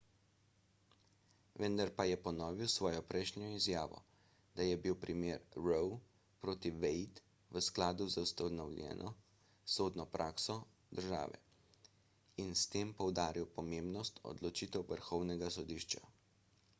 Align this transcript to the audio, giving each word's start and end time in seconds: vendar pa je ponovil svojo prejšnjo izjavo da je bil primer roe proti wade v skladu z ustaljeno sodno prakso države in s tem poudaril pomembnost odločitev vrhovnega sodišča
vendar 1.63 1.89
pa 1.97 2.03
je 2.11 2.15
ponovil 2.27 2.69
svojo 2.75 3.01
prejšnjo 3.09 3.49
izjavo 3.57 3.99
da 4.55 4.65
je 4.67 4.79
bil 4.85 4.95
primer 5.03 5.45
roe 5.67 5.91
proti 6.47 6.71
wade 6.85 7.23
v 7.57 7.63
skladu 7.67 8.07
z 8.15 8.23
ustaljeno 8.29 9.13
sodno 9.75 10.07
prakso 10.17 10.57
države 11.01 11.43
in 12.47 12.59
s 12.65 12.75
tem 12.77 12.95
poudaril 13.05 13.51
pomembnost 13.61 14.23
odločitev 14.35 14.91
vrhovnega 14.97 15.55
sodišča 15.61 16.03